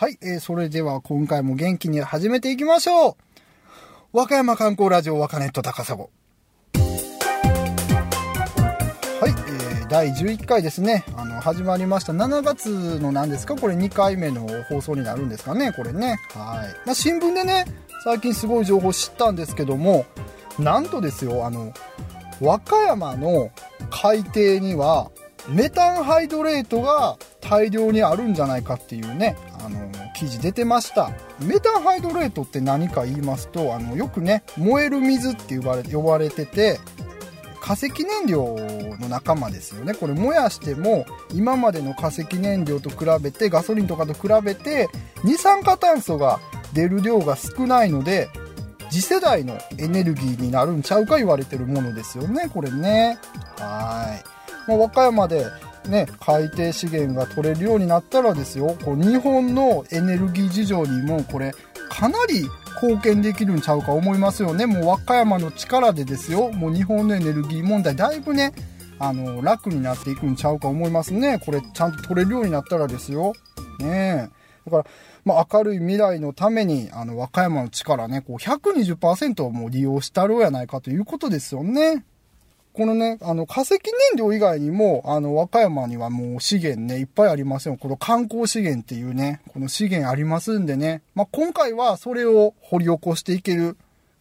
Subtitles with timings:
[0.00, 3.16] はい、えー、それでは今回も元気に始めていきましょう。
[4.12, 5.96] 和歌山観光ラジオ和歌ネット高砂。
[5.98, 6.08] はい、
[9.22, 11.04] えー、第11回ですね。
[11.16, 12.12] あの、始まりました。
[12.12, 13.56] 7月の何ですか？
[13.56, 15.72] これ2回目の放送になるんですかね？
[15.72, 16.20] これね。
[16.32, 16.86] はい。
[16.86, 17.64] まあ、新聞でね、
[18.04, 20.06] 最近すごい情報知ったんですけども、
[20.60, 21.72] なんとですよ、あの、
[22.40, 23.50] 和歌山の
[23.90, 25.10] 海底には、
[25.48, 29.34] メタンハイドレートが大量にあるんじゃないかっていうね、
[29.68, 31.10] あの、記事出てました。
[31.40, 36.80] メタンハイドレートって何か言いますと、あの、よくね、燃える水って呼ばれ呼ばれてて、
[37.60, 38.56] 化石燃料
[38.98, 39.92] の仲間ですよね。
[39.92, 41.04] これ燃やしても、
[41.34, 44.88] 今までの化石燃料と比べて、ガソリンとかと比べて、
[45.22, 46.40] 二酸化炭素が
[46.72, 48.30] 出る量が少ないので、
[48.90, 53.18] 次世代のエネルギーになるんちゃうか言われてるものですよね、これね。
[53.58, 54.18] は
[54.66, 54.70] い。
[54.70, 55.44] まあ、和歌山で
[55.88, 61.52] ね、海底資源が取れるようになったらですよ、こう日本のエネルギー事情にもこれ、
[61.88, 62.44] かなり
[62.80, 64.66] 貢献できるんちゃうか思いますよね。
[64.66, 68.52] もう和歌山の力でですよ、もう日本のエネルギー問題だいぶね、
[68.98, 71.38] あの、楽になっていくんちゃうか思いますね。
[71.38, 73.32] これ、ちゃんと取れるようになったらですよ。
[73.80, 74.30] ね
[74.66, 74.70] え。
[74.70, 74.84] だから、
[75.24, 82.04] まあ、明るい未来のために、あの、和歌山の力ね、こう、120%をもう利用したろうやないかということですよね。
[82.72, 83.80] このね、あの、化石燃
[84.16, 87.76] 料以外にも、あの、和歌山にはもう資源ね、いっぱいありますよ。
[87.76, 91.02] この観光資源っていうね、この資源ありますんでね。
[91.14, 93.76] まあ、今回はそれを掘り起こしていける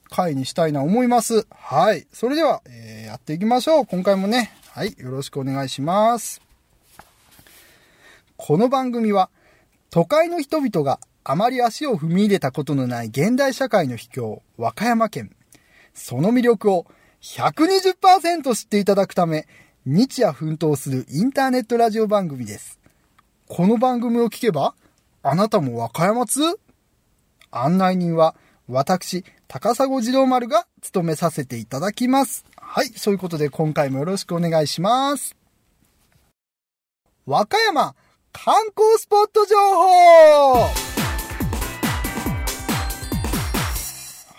[0.09, 1.45] 回にしたいな思います。
[1.51, 2.07] はい。
[2.11, 3.85] それでは、えー、やっていきましょう。
[3.85, 6.41] 今回もね、はい、よろしくお願いします。
[8.37, 9.29] この番組は、
[9.89, 15.31] 都会の人々があまり足を踏み入れたことのない現代社会の秘境、和歌山県。
[15.93, 16.85] その魅力を
[17.35, 19.47] 120%知っていただくため、
[19.85, 22.79] 日夜奮闘するインターネットラジオ番組です。
[23.49, 24.75] この番組を聞けば、
[25.23, 26.41] あなたも和歌山通
[27.51, 28.35] 案内人は、
[28.69, 32.45] 私、高砂二郎丸が務めさせていただきます。
[32.55, 35.35] はい、そういうことで今回もよろしくお願いします。
[37.25, 37.93] 和歌山
[38.31, 40.86] 観光スポット情報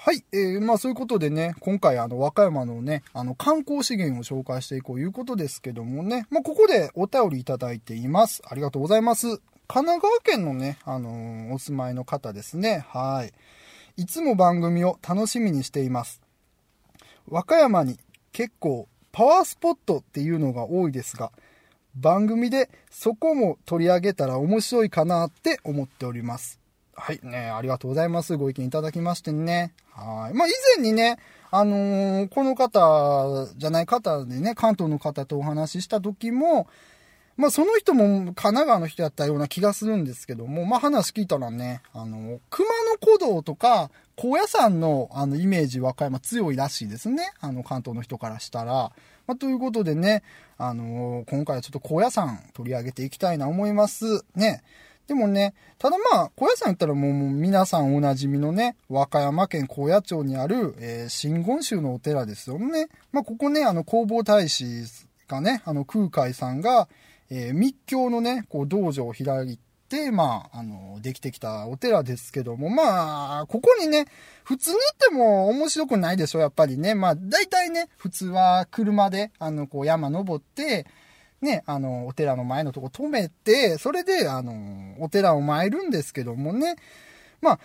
[0.08, 0.24] はい。
[0.32, 8.40] えー、まあそういうことでね、今回あの、和歌山のね、あの、観光資源を紹介していこうということですけどもね、まあここでお便りいただいています。
[8.48, 9.26] ありがとうございます。
[9.66, 12.86] 神奈川県のね、あのー、お住まいの方ですね。
[12.88, 13.34] はい。
[14.00, 16.22] いつも番組を楽しみにしています。
[17.28, 17.98] 和歌山に
[18.32, 21.32] 結構パワースポットっていうのが多いですが、
[21.94, 26.57] 番組でそこも取り上げたら面白いかなって思っております。
[26.98, 28.36] はい、ね、ありがとうございます。
[28.36, 29.72] ご意見いただきましてね。
[29.92, 30.34] はい。
[30.34, 31.18] まあ、以前にね、
[31.50, 36.66] あのー、この方じゃない方でね、関東の方とお話しした時も、
[37.36, 47.30] まあ、その人も神奈川の人やったような気がするんですけども、まあ、話聞いたらね、あの、熊野古道とか、高野山の、あの、イメージ和歌山強いらしいですね。
[47.40, 48.90] あの、関東の人からしたら。
[49.28, 50.24] まあ、ということでね、
[50.56, 54.24] あのー、今回はちょっと高野山取り上げていきたいな思います。
[54.34, 54.64] ね。
[55.08, 62.88] でもね、ただまあ、高野山言ったらもう皆さんおなじみのね、和歌山県高野町にある、えー、真言宗のお寺ですよね。
[63.10, 64.84] まあ、ここね、あの、弘法大師
[65.26, 66.88] がね、あの、空海さんが、
[67.30, 69.58] えー、密教のね、こう、道場を開い
[69.88, 74.04] て、まあ、あの、できてきたお寺ですけども、まあ、ここにね、
[74.44, 76.94] 普通に行っても面白くないでしょ、やっぱりね。
[76.94, 80.86] まあ、大体ね、普通は車で、あの、こう、山登って、
[81.40, 86.76] ね、あの、お寺の前のとこ止めて、それで、あの、お寺を参るんですけどもね、
[87.40, 87.60] まあ、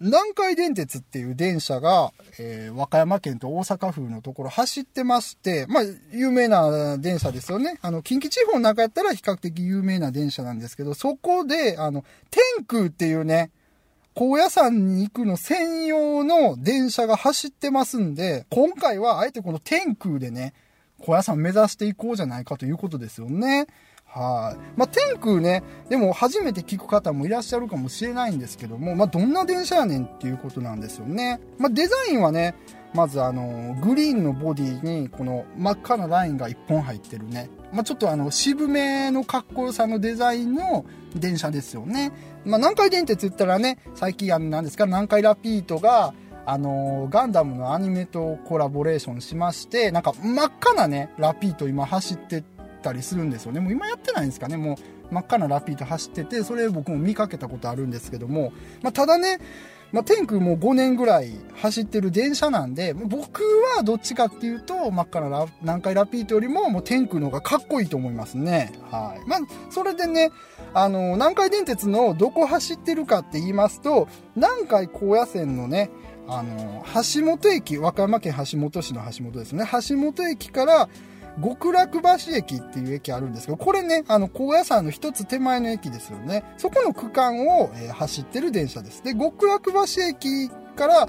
[0.00, 7.78] 南海電鉄っていう電車が、えー、和歌山県と大阪府のところ走ってまして、まあ、有名な電車ですよね。
[7.80, 13.50] あの、近畿地方の中やったら比較的有名な電車なんですけど、そこで、あの、天空っていうね、
[14.14, 20.54] 高野山に行くの専用の電車が走ってますんで、今回はあえてこの天空でね、
[21.00, 23.66] 高野山目指していこうじゃないかということですよね。
[24.06, 24.78] はい。
[24.78, 31.40] まあ、天空ね、でも初めて聞く方もいらっしゃるかもしれないんですけども、まあ、どんな電車やねんっていうことなんですよね。
[31.58, 32.54] まあ、デザインはね、
[32.94, 37.50] まずあの、グリーンのボディに、この真っ赤なラインが1本入ってるね。
[37.72, 40.84] まあ、ちょっとあの、渋めのかっこよさのデザインの
[41.16, 42.12] 電車ですよね。
[42.44, 46.14] まあ、南海電鉄言ったらね、最近あの、何ですか、南海ラピートが、
[46.46, 52.44] あの、ガンダムのアニメとコラボレーションしまして、なんか真っ赤なね、ラピート今走って
[52.82, 53.60] たりするんですよね。
[53.60, 54.56] もう今やってないんですかね。
[54.56, 54.74] も
[55.10, 58.52] う真っ赤なラピード走ってて、それ僕も見かけたことあるんですけども、
[58.82, 59.38] まあ、ただね、
[59.94, 63.44] まあ、天空も5年ぐらい走ってる電車なんで、僕
[63.76, 68.72] はどっちかっていうと、真っ赤な南海ラピートよりも、もう天空の方がかっこいいと思いますね。
[68.90, 69.28] はい。
[69.28, 70.32] まあ、それでね、
[70.74, 75.90] あの、南海電鉄のどこ走ってるかって言いますと、南海高野線のね、
[76.26, 79.68] あの、橋本駅、和歌山県橋本市の橋本ですね。
[79.88, 80.88] 橋本駅から、
[81.42, 86.44] 極楽橋駅っていう駅あるんですけど、これね、あの、高野山の一つ手前の駅ですよね。
[86.56, 89.02] そこの区間を、えー、走ってる電車です。
[89.02, 91.08] で、極楽橋駅から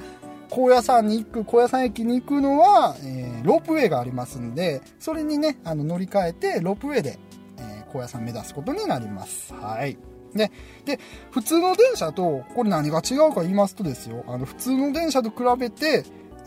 [0.49, 7.19] 高野山に行く、高野山駅に行くのは、えー、ロープウェイがありますんで、それにね、あの、乗り換えて、ロープウェイで、
[7.59, 9.53] えー、高野山目指すことになります。
[9.53, 9.97] はい。
[10.35, 10.51] で、
[10.85, 10.99] で、
[11.31, 16.03] 普通の電車と、これ何が違うか言いますとですよ、あの、普通の電車と比べて、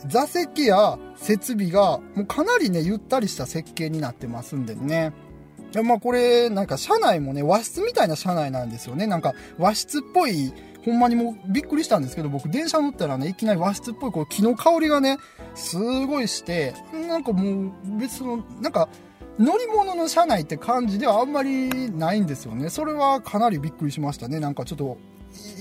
[0.06, 5.12] 座席や設備がもうかなりね、ゆったりした設計になってますんでね。
[5.82, 9.06] まあこれ、なんか車内もね、和室みたいな車内なんですよね。
[9.06, 10.52] なんか和室っぽい、
[10.84, 15.18] ほんまにもうびっくりしたんですけど、僕電車乗ったらね、いきなり和室っぽいこう木の香りがね、
[15.54, 16.74] すごいして、
[17.08, 18.88] なんかもう別の、なんか
[19.38, 22.70] 乗り物の車内って感じではあんまりないんですよね。
[22.70, 24.40] それはかなりびっくりしましたね。
[24.40, 24.98] なんかちょっと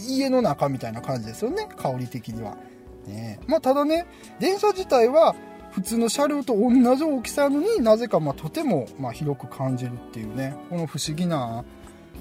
[0.07, 1.67] 家の中みたいな感じですよね。
[1.77, 2.57] 香り的には。
[3.05, 3.39] ね。
[3.47, 4.05] まあ、ただね、
[4.39, 5.35] 電車自体は
[5.71, 11.63] 普通の車両と同じ大きさのになぜかまとてもま広く感じるっていうね、この不思議な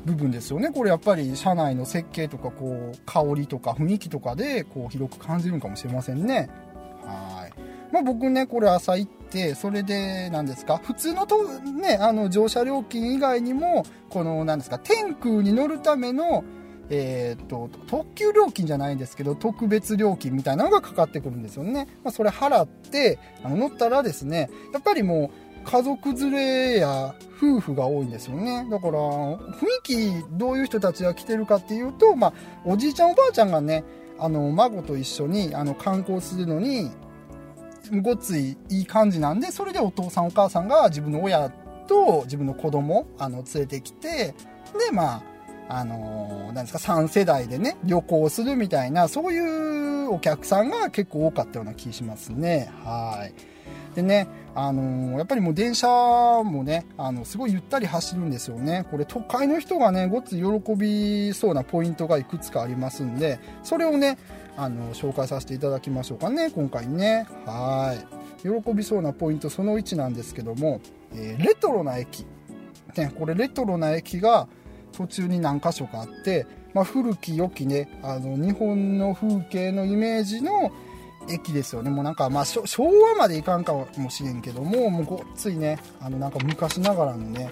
[0.04, 0.70] 部分ですよね。
[0.70, 6.50] これやっぱり車内の設計とかこう香りとか雰囲気とかでこう広く感じるかもしれませんね。
[7.92, 16.44] まあ僕ね、これ朝行って、それで何ですか、普通のとね、あの乗車料金以外にも、この何ですか、天空に乗るための
[16.88, 21.88] えー、っと、特急料金じゃないんですけど、特別料金みたいなのがかかってくるんですよね。
[22.04, 25.30] まあ、それ払って、あの、乗ったらですね、やっぱりも
[25.64, 28.68] う、家族連れや夫婦が多いんですよね。
[28.70, 29.36] だから、雰
[29.80, 32.32] 囲気、どういう人たちが来てるかっていうと、まあ、
[32.64, 33.82] おじいちゃんおばあちゃんがね、
[34.18, 36.92] あの、孫と一緒に、あの、観光するのに、
[38.02, 41.50] ごっついいい感じなんで、それでお父さんお母さんが自分の親
[41.86, 44.34] と自分の子供、あの、連れてきて、
[44.78, 45.22] で、まあ、
[45.68, 52.70] あのー、なんですか、3世代でね、旅行するみたいな、そういうお客さんが結構多かったような気しますね。
[52.84, 53.34] はい。
[53.96, 58.86] でね、あのー、やっぱりもう電車もね、あの、すごいゆったり走るんですよね。
[58.90, 60.44] これ都会の人がね、ごっつ喜
[60.76, 64.18] びそうなポイントがいくつかありますんで、それをね、
[64.56, 67.26] あの、紹介させていただきましょうかね、今回ね。
[67.44, 68.42] はい。
[68.42, 70.80] 喜びそうなポイントその1なんですけども、
[71.14, 72.26] えー、レトロな駅。
[72.96, 74.48] ね、これレトロな駅が、
[74.92, 80.70] 途中に何箇所かあって、まあ、古き良きね、あの、日本の風景のイメージの
[81.28, 81.90] 駅ですよね。
[81.90, 87.50] もうなんか、まあ、昭和までいかんかもしれんけども、もうごっついね、あの、なんか昔ながらのね、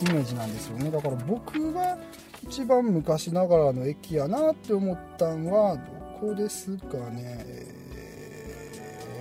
[0.00, 0.90] イメージなんですよね。
[0.90, 1.98] だから僕が
[2.42, 5.82] 一番昔ながらの駅やなって思ったんは、ど
[6.24, 7.44] こですかね。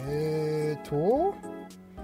[0.08, 1.36] えーと、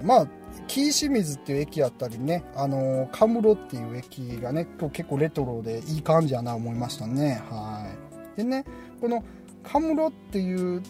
[0.02, 0.28] まあ、
[0.68, 7.42] 紀伊清水っていう駅やったりね、あの、カムロっていう駅がね、結構レトロでいい感じやな思いましたね。
[7.50, 7.90] は
[8.36, 8.38] い。
[8.38, 8.66] でね、
[9.00, 9.24] この
[9.64, 10.82] カムロっていう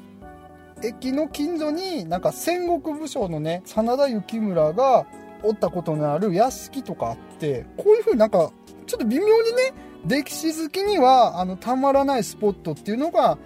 [0.84, 5.06] 駅の近所になんか戦国武将のね、真田幸村が
[5.44, 8.52] おったことのある屋敷とかあって、こういう風になんか、
[8.86, 9.74] ちょっと微妙にね、
[10.08, 13.38] 歴史好きには、あの、たまらないスポットっていうのが、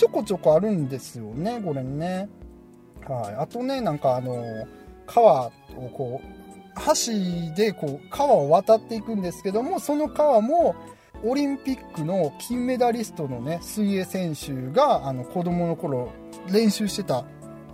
[0.00, 2.30] ちょこちょこあるんですよね、これね。
[3.06, 3.34] はい。
[3.34, 4.66] あとね、なんかあの、
[5.06, 5.50] 川を
[5.92, 10.74] こう、橋でこう、川を渡っていくんですけども、その川も、
[11.22, 16.08] オリンピックの金メダリストのね、水泳選手が、あの、子供の頃、
[16.50, 17.26] 練習してた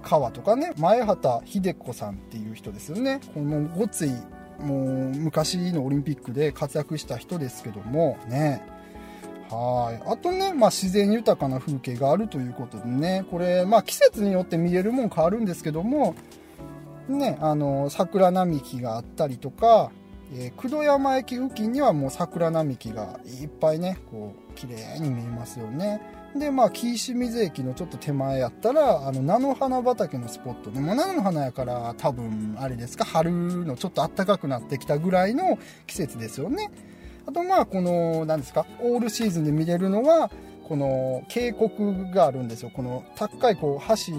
[0.03, 3.21] 川とかね、前畑秀子さんっていう人ですよね。
[3.35, 4.11] このごつい、
[4.59, 8.75] もう、昔のオリンピックで活躍した人ですけども、ね。
[9.51, 10.03] はい。
[10.11, 16.15] あとね、まあ自然豊かな風景があるということでね、これ、まあ季節によって見えるもん変わるんですけども、
[17.09, 19.91] ね、あの、桜並木があったりとか、
[20.35, 26.01] えー、九度山駅付近にはもう桜並木がいっぱいね、こう、綺麗に見えますよね。
[26.35, 30.81] で、まあ、紀伊清水駅のちょっと手前やったら、あの、菜の花畑のスポットね。
[30.81, 33.31] も菜の花やから多分、あれですか、春
[33.65, 36.71] のちょっと暖かくなってきたぐらいの季節ですよね。
[37.27, 40.31] あと、まあ、この、何ですか、オールシーズンで見れるのは、
[40.69, 42.71] この渓谷があるんですよ。
[42.75, 44.13] この高いこう橋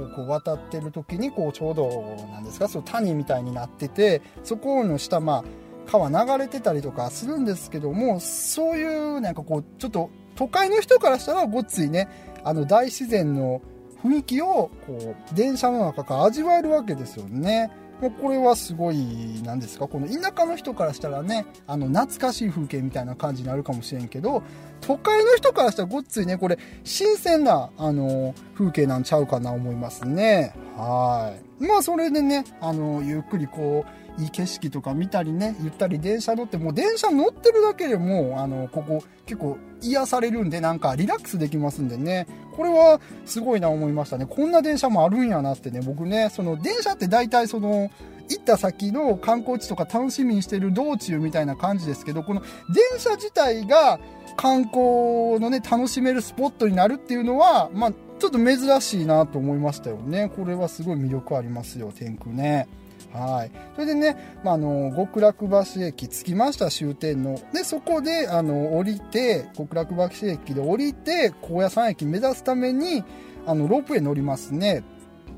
[0.00, 5.44] をこう渡ってる時にこうちょうどなんですか、その谷みたいになってて、そこの下まあ
[5.90, 12.08] 川流れてたりとかするんですけども、そういうなんかこうちょっと都会の人からしたらごっついね、
[12.44, 13.60] あの大自然の
[14.04, 17.72] 雰囲気をこう電車の中から味わえるわけですよね。
[18.00, 24.42] もうこれはすごい、なんですか、この田舎の人からしたらね、あの、懐かしい風景みたいな感じになるかもしれんけど、
[24.80, 30.54] 都会の人からしたらごっついね、これ、新鮮な、あの、風景なんちゃうかな思いますね。
[30.76, 31.64] はい。
[31.64, 44.26] まあ、それでね、あの、ゆっくりこう、いい景色とか見たりね、ゆったり電車乗って、もう電車乗ってるだけでも、あの、ここ結構癒されるんで、なんかリラックスできますんでね、これはすごいな思いましたね。
[44.26, 47.90] こんな電車もあるんやなってね、僕ね、その電車って大体その、
[48.28, 53.98] 行った先の観光地とか楽しみにしてる道中みたいな感じですけど、この電車自体が
[54.36, 60.30] 観光のね、楽しめるスポットになるっていうのは、まあ、ちょっと珍しいなと思いましたよね。
[60.36, 62.68] これはすごい魅力ありますよ、天空ね。
[63.12, 63.50] はい。
[63.74, 67.40] それでね、まあ、あの、極楽橋駅着きました、終点の。
[67.52, 73.04] で、そこで、あの、降りて、極楽橋駅で降りて、高野山駅目指すために、
[73.46, 74.82] あの、ロープウェイ乗りますね。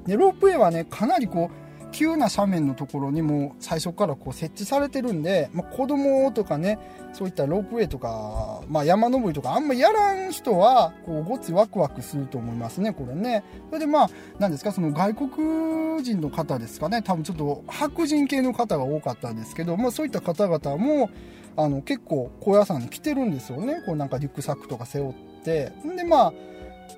[0.07, 1.60] で、ロープウェイはね、かなりこう、
[1.93, 6.79] 急な斜面のところにも最初からこう設置されてるんで、まあ、子供とかね、
[7.13, 13.45] そういったロープウェイとか、まあ、山登りとかあんまやらん人は、こう、ごっつワクワクすると思いますね、これね。
[13.69, 21.11] それでまあ、なんですか、その外国人の方ですかね、多分ちょっと白人系の方が多かったんですけど、まあそういった方々も、
[21.57, 23.83] あの、結構高野山に来てるんですよね。
[23.87, 25.73] こうなんかリュックサックとか背負って。
[25.85, 26.33] んでまあ、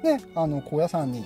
[0.04, 1.24] ね、あの、高野山に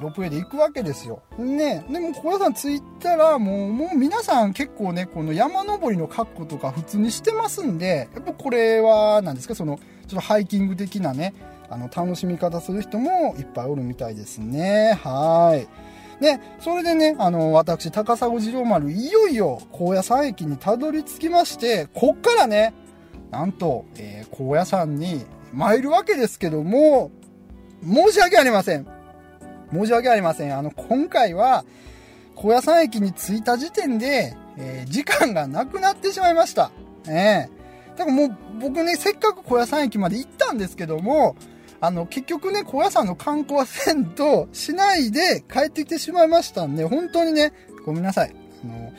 [0.00, 1.22] ロープウェイで行くわけですよ。
[1.38, 1.84] ね。
[1.90, 11.34] でも、小屋さん着いたら、もう、もう皆さん結構ね、この山登りの格好とか普通にしてますんで、やっぱこれは、何ですか、その、ちょっとハイキング的なね、
[11.70, 14.98] あの、楽しみ方する人もいっぱいおるみたいですね。
[15.02, 16.22] はい。
[16.22, 22.74] で、それでね、あの、私、高砂次郎丸、いよいよ、高野山駅にたどり着きまして、こっからね、
[23.30, 27.10] なんと、えー、高野山に参るわけですけども、
[27.84, 28.97] 申し訳ありません。
[29.72, 30.56] 申し訳ありません。
[30.56, 31.64] あの、今回は、
[32.34, 36.70] 高野山駅に着いた時点で、えー、時間がなくなってしまいました。
[37.08, 37.98] ええー。
[37.98, 41.36] だからもう、僕ね、せっかく高野山駅まで行ったんですけども、
[41.80, 47.52] あの、結局ね、高野山の観光はせんとしないで帰ってきてしまいましたんで、本当にね、
[47.84, 48.34] ごめんなさい。
[48.64, 48.92] あの、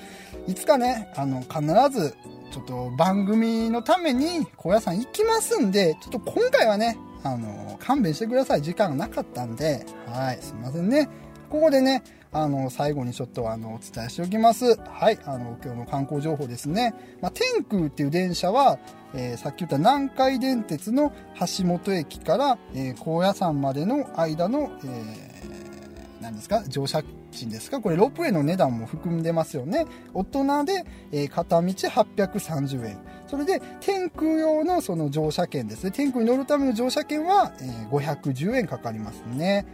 [0.47, 1.61] いつかね、あの、必
[1.97, 2.15] ず、
[2.51, 8.61] ちょっと番組のために高野山行きますんで、ちょっと今回はね、あの、勘弁してください。
[8.61, 11.09] 時間がなかったんで、はい、すいませんね。
[11.49, 14.77] ここでね、あの、最後にちょっとあの、お伝えしておきます。
[14.77, 16.93] はい、あの、今日の観光情報ですね。
[17.21, 18.77] まあ、天空っていう電車は、
[19.15, 26.63] えー、さっき言った南海電鉄の橋本駅から、えー、高野山までの間の、えー、何ですか？
[26.67, 27.79] 乗車賃ですか？
[27.81, 29.86] これロープウェイの値段も含んでますよね。
[30.13, 32.98] 大人で、えー、片道830円。
[33.27, 35.91] それで、天空用のその乗車券ですね。
[35.91, 39.65] 天空に乗るための乗車券は、えー、510円かかりますね。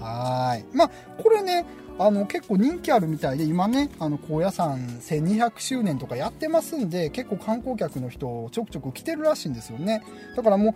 [0.00, 0.64] はい。
[0.76, 0.90] まあ、
[1.22, 1.66] これね、
[1.98, 10.02] あの、結構人気あるみたいで、今ね、あの、高野山1200周年とかやってますんで、結構観光客の人、ちょくちょく来てるらしいんですよね。
[10.34, 10.74] だからも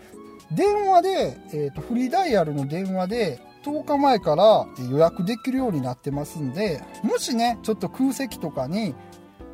[0.53, 8.95] う、電話で、え、ー、と、フリーダイヤルの電話で、10日前から予約できるようになってますんで、もしね、ちょっと空席とかに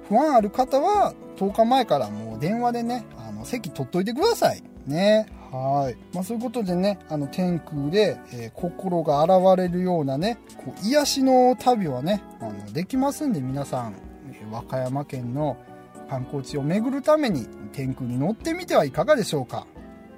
[0.08, 4.62] 不安ある方は、10日前からもう電話でね、あの、席取っといてください。
[4.86, 5.26] ね。
[5.50, 5.96] はい。
[6.14, 13.94] まあ、そういうことでね、あの、天空で、えー、心が洗われるようなね、こう癒しの旅はね、あの、できますんで、皆さん、
[14.30, 15.56] え、和歌山県の
[16.10, 19.66] 観光地を巡るために、天空に乗ってみてはいかがでしょうか。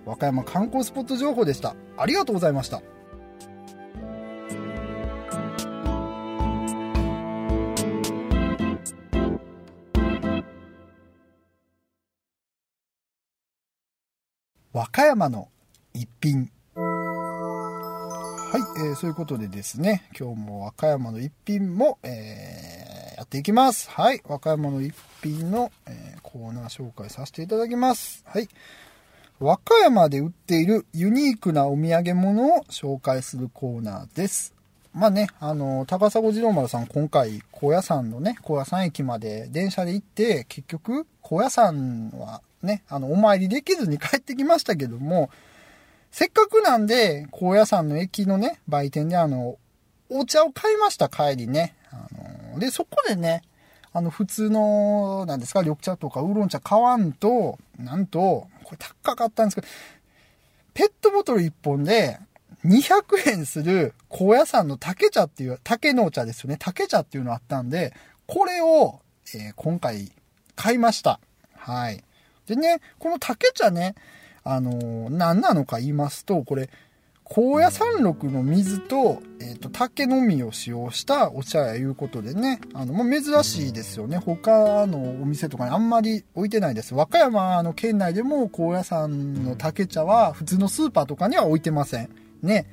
[0.04, 1.76] 和歌山観光スポット情報でした。
[1.96, 2.82] ありがとうございました。
[14.74, 15.50] 和歌山の
[15.92, 16.50] 一品。
[16.74, 23.88] はい、えー、そういうことでですね、今日も和歌山の一品も、えー、やっていきます。
[23.88, 28.24] はい、和歌山の一品の、えー、コーナー紹介させていただきます。
[28.26, 28.48] はい。
[29.38, 34.53] 和歌山で売っているユニークなお土産物を紹介するコーナーです。
[34.94, 45.30] まあね、あの、高砂次郎丸さん今回、高野山のね、高野山駅まで電車で行って、結局、高野山はね、あの、お参りできずに 帰ってきましたけども、
[46.12, 49.56] せっかくなんで、高野山の駅のね、売店であの、
[50.10, 51.74] お茶を買いました、帰りね。
[51.90, 52.06] あ
[52.52, 53.42] の、で、そこでね、
[53.92, 59.66] あの、普通の、なんですか、緑茶とかウーロン茶買わんと、なんと、これ高かったんですけど、
[60.72, 62.20] ペットボトル1本で、
[62.64, 66.56] 200円する高野山の竹茶っていう、竹のお茶ですよね。
[66.60, 67.92] 竹茶っていうのあったんで、
[68.28, 69.00] これを、
[69.34, 70.12] えー、今回
[70.54, 71.18] 買いました。
[71.56, 72.04] はい。
[72.46, 73.96] でね、この竹茶ね、
[74.44, 76.70] あのー、何なのか言いますと、これ、
[77.24, 84.18] 高野山麓の水と、えっ、ー、と、竹の実を使用したお茶やいうことでね、あの、まあ、珍しいですよね。
[84.18, 86.94] 他のお店とかにあんまり置いてないです。
[86.94, 92.10] 和歌山の県内でも高野山の竹茶は普通のスーパーとかには置いてません。
[92.42, 92.66] ね。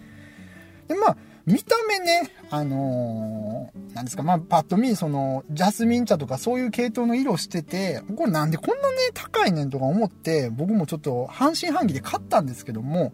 [0.87, 13.13] で、まあ、見た目ね、あのー、なんですか、まあ、パッと見、その、ジャスミン茶とかそういう系統の色してて、これなんでこんなね、高いねんとか思って、僕もちょっと半信半疑で買ったんですけども、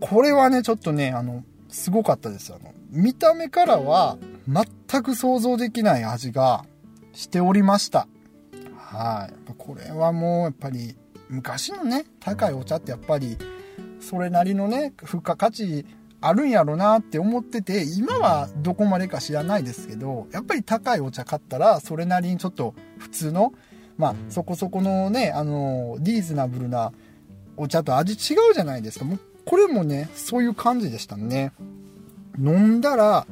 [0.00, 2.54] これはね、ちょっとね、あの、すごかったです。
[2.54, 4.16] あの、見た目からは
[4.46, 6.64] 全く想像できない味が
[7.12, 8.08] しておりました。
[8.76, 9.54] はい。
[9.58, 10.96] これはもうやっぱり
[11.28, 13.36] 昔のね、高いお茶ってやっぱり
[14.00, 15.84] それなりのね、付加価値
[16.20, 23.52] あるんやろなって思ってて、今はどこまでか知らないですけど、やっぱり高いお茶買ったら、それなりにちょっと普通の、
[23.96, 26.92] まあ、そこそこのね、あの、リーズナブルな
[27.56, 29.04] お茶と味違うじゃないですか。
[29.04, 31.52] もうこれもね、そういう感じでしたね。
[32.38, 33.26] 飲んだら、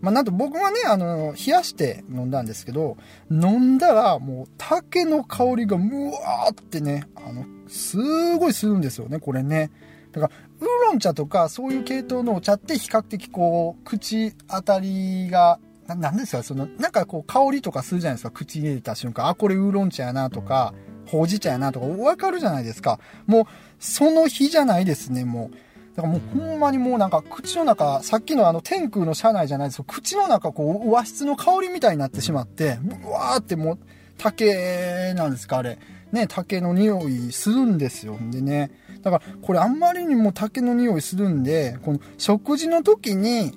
[0.00, 2.96] まあ、なんと僕はね、あの、冷やして飲んだんですけど、
[3.30, 7.98] 飲んだらもう竹の香りがむわーってね、あの、す
[8.36, 9.70] ごいするんですよね、これね。
[10.10, 18.30] だから、ウーロン茶とかそういう系統のお茶って比較的こう、口当たりが、ななんですかその、なんかこう香りとかするじゃないですか。
[18.30, 20.72] 口に入れた瞬間、あ、これウーロン茶やなとか、
[21.06, 23.00] ほうじ茶やなとかわかるじゃないですか。
[23.26, 23.44] もう、
[23.80, 25.56] その日じゃないですね、もう。
[25.96, 33.78] だからもうほんまにもうなんか口の中、さっきのあの天空の車内じゃないですけど、口の中こう和室の香りみたいになってしまって、うわーってもう
[34.16, 35.78] 竹なんですか、あれ。
[36.12, 38.18] ね、竹の匂いするんですよ。
[38.30, 38.70] でね。
[39.02, 43.52] だからこれあんまりにも竹の匂いするんで、この食事の時に、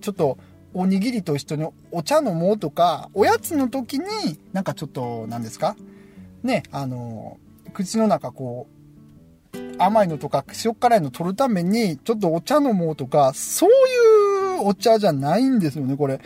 [0.00, 0.38] ちょっと
[0.74, 4.04] おにぎりと一緒にお茶飲もうとか、おやつの時に
[4.52, 5.74] なんかちょっと、何ですか？
[6.42, 7.38] ね、あの、
[7.72, 8.68] 口の中こ
[9.54, 16.20] う、甘いのとか塩辛いの取るために、ちょっとお茶飲もうとか、そういうお茶じゃないんですよね、これ。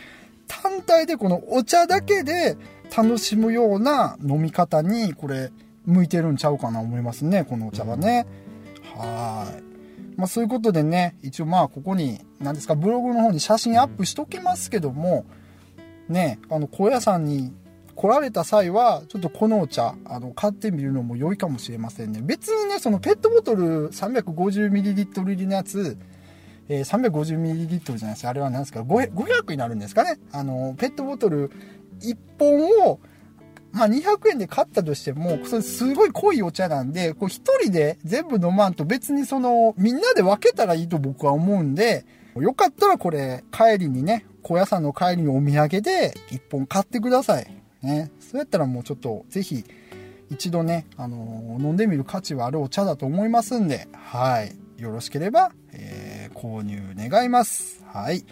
[0.47, 2.57] 単体でこのお茶だけで
[2.95, 5.51] 楽しむような飲み方に、これ、
[5.85, 8.27] 向いてるんちゃうかな思いますね、このお茶はね。
[9.01, 9.63] はい。
[10.17, 15.25] まあそういうことでね、一応まあここに、何ですか、ブログの方に写真アップしときますけども、
[16.09, 17.53] ね、あの、高野山に
[17.95, 22.21] 来られた際は、ちょっとこのお茶、あの、買ってみるのも良いかもしれませんね。
[22.23, 25.97] 別にね、そのペットボトル 350ml 入りのやつ、
[26.67, 28.27] えー、350ml じゃないです。
[28.27, 30.19] あれは何ですか 500, になるんですかね。
[30.31, 31.51] あの、ペットボトル
[31.99, 32.99] 1本を、
[33.81, 47.47] まあ、200円で買ったとしても、それすごい濃いお茶なんで、こう一人で全部飲まんと別にその、みんなで分けたらいいと僕は思うんで、よかったらこれ、帰りにね、高野山の帰りにお土産で1本買ってください。
[47.81, 48.11] ね。
[48.19, 49.65] そうやったらもうちょっと、ぜひ、
[50.29, 54.55] 一度ね、あのー、飲んでみる価値はあるお茶だと思いますんで、はい。
[54.77, 57.83] よろしければ、えー、購入願います。
[57.91, 58.23] はい。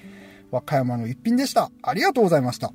[0.51, 1.71] 和歌山の一品でした。
[1.81, 2.71] ありがとうございました。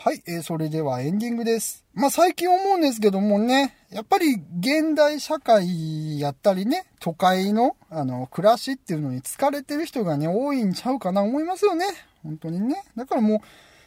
[0.00, 1.84] はい、えー、それではエンディングです。
[1.92, 11.84] まあ、最近思うんですけどもね、やっぱり現代社会やったりね、都会の、あの、暮らしっていうのに疲れてる人がね、多いんちゃうかな思いますよね。
[12.22, 12.84] 本当にね。
[12.94, 13.40] だからもう、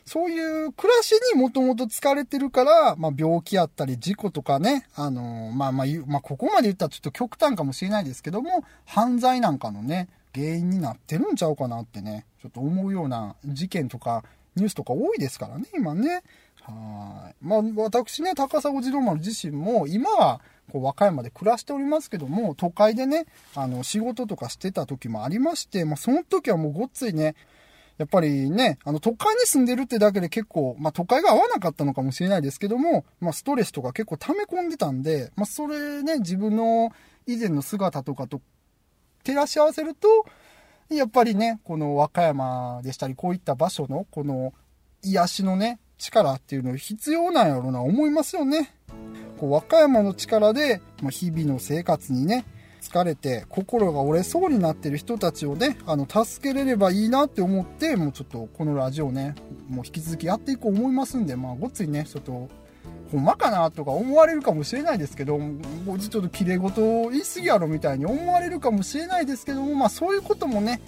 [0.03, 16.23] そういう暮らしにもともと疲れてるから、まあ、病気やったり事故とかね、あのまあまあ、まあ、ここまで言ったらちょっと極端かもしれないですけども、犯罪なんかのね、原因になってるんちゃうかなってね、ちょっと思うような事件とか、ニュースとか多いですからね、今ね。
[16.61, 17.35] はい。
[17.45, 27.35] まあ、私ね、高砂児童丸自身も、今は、こう、和歌山で暮らしておりますけども、都会でね、あの、仕事とかしてた時もありまして、まあ、その時はもうごっついね、
[27.97, 36.91] やっぱりね、あの、都会に住んでるってだけで結構、まあ、都会が合わなかったのかもしれないですけども、まあ、ストレスとか結構溜め込んでたんで、まあ、それね、自分の
[37.27, 38.41] 以前の姿とかと
[39.23, 40.25] 照らし合わせると、
[40.97, 44.53] やっぱりね、この和歌山でしたり、こういった場所の、この
[45.03, 48.73] 癒しのね、力っていうの必要なんやろうな、思いますよね。
[49.39, 52.45] こう和歌山の力で、ま、日々の生活にね、
[52.81, 59.35] 疲れて心が折れそうになってる人たちをね、あの、助けれればいいなって思って、もうちょっとこのラジオね、
[59.69, 62.49] もう引き続きやっていこう思いますんで、まあ、ごっついね、ちょっと、
[63.11, 70.81] ほんまかなとか思われるかもしれないですけど、ちょっと綺麗事言い過ぎやろみたいに思われるかもしれないですけども、まあそういうこともね、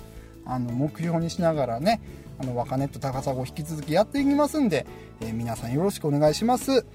[0.46, 2.02] あの、目標にしながらね、
[2.40, 4.86] あの、若ネット高砂を引き続きやっていきますんで、
[5.22, 6.86] えー、皆さんよろしくお願いします。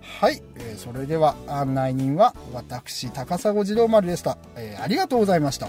[0.00, 4.36] はい、えー、それでは案内人は私、高砂児童丸でした。
[4.56, 5.68] えー、ありがとうございました。